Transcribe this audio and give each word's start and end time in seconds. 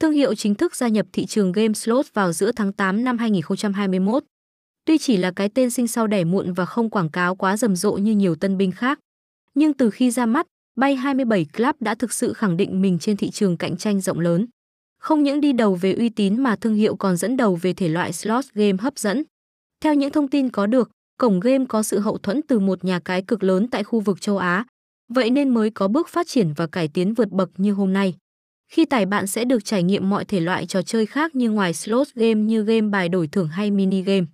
Thương 0.00 0.12
hiệu 0.12 0.34
chính 0.34 0.54
thức 0.54 0.76
gia 0.76 0.88
nhập 0.88 1.06
thị 1.12 1.26
trường 1.26 1.52
game 1.52 1.72
slot 1.74 2.06
vào 2.14 2.32
giữa 2.32 2.52
tháng 2.52 2.72
8 2.72 3.04
năm 3.04 3.18
2021. 3.18 4.24
Tuy 4.84 4.98
chỉ 4.98 5.16
là 5.16 5.30
cái 5.36 5.48
tên 5.48 5.70
sinh 5.70 5.86
sau 5.86 6.06
đẻ 6.06 6.24
muộn 6.24 6.52
và 6.52 6.64
không 6.64 6.90
quảng 6.90 7.08
cáo 7.08 7.36
quá 7.36 7.56
rầm 7.56 7.76
rộ 7.76 7.92
như 7.92 8.12
nhiều 8.12 8.34
tân 8.34 8.56
binh 8.56 8.72
khác, 8.72 8.98
nhưng 9.54 9.74
từ 9.74 9.90
khi 9.90 10.10
ra 10.10 10.26
mắt, 10.26 10.46
Bay 10.76 10.94
27 10.94 11.46
Club 11.56 11.74
đã 11.80 11.94
thực 11.94 12.12
sự 12.12 12.32
khẳng 12.32 12.56
định 12.56 12.82
mình 12.82 12.98
trên 12.98 13.16
thị 13.16 13.30
trường 13.30 13.56
cạnh 13.56 13.76
tranh 13.76 14.00
rộng 14.00 14.20
lớn. 14.20 14.46
Không 14.98 15.22
những 15.22 15.40
đi 15.40 15.52
đầu 15.52 15.74
về 15.74 15.92
uy 15.92 16.08
tín 16.08 16.42
mà 16.42 16.56
thương 16.56 16.74
hiệu 16.74 16.96
còn 16.96 17.16
dẫn 17.16 17.36
đầu 17.36 17.56
về 17.56 17.72
thể 17.72 17.88
loại 17.88 18.12
slot 18.12 18.44
game 18.54 18.76
hấp 18.80 18.98
dẫn. 18.98 19.24
Theo 19.80 19.94
những 19.94 20.10
thông 20.10 20.28
tin 20.28 20.50
có 20.50 20.66
được, 20.66 20.90
cổng 21.18 21.40
game 21.40 21.64
có 21.68 21.82
sự 21.82 21.98
hậu 21.98 22.18
thuẫn 22.18 22.40
từ 22.48 22.58
một 22.58 22.84
nhà 22.84 23.00
cái 23.04 23.22
cực 23.22 23.42
lớn 23.42 23.68
tại 23.70 23.84
khu 23.84 24.00
vực 24.00 24.20
châu 24.20 24.38
Á, 24.38 24.64
vậy 25.08 25.30
nên 25.30 25.48
mới 25.48 25.70
có 25.70 25.88
bước 25.88 26.08
phát 26.08 26.26
triển 26.28 26.52
và 26.56 26.66
cải 26.66 26.88
tiến 26.88 27.14
vượt 27.14 27.28
bậc 27.30 27.50
như 27.56 27.72
hôm 27.72 27.92
nay. 27.92 28.14
Khi 28.70 28.84
tải 28.84 29.06
bạn 29.06 29.26
sẽ 29.26 29.44
được 29.44 29.64
trải 29.64 29.82
nghiệm 29.82 30.10
mọi 30.10 30.24
thể 30.24 30.40
loại 30.40 30.66
trò 30.66 30.82
chơi 30.82 31.06
khác 31.06 31.34
như 31.34 31.50
ngoài 31.50 31.74
slot 31.74 32.06
game 32.14 32.34
như 32.34 32.62
game 32.64 32.88
bài 32.88 33.08
đổi 33.08 33.28
thưởng 33.28 33.48
hay 33.48 33.70
mini 33.70 34.02
game. 34.02 34.26